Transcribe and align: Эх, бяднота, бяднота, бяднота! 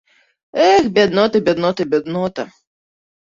Эх, 0.69 0.87
бяднота, 0.95 1.37
бяднота, 1.49 1.87
бяднота! 1.93 2.47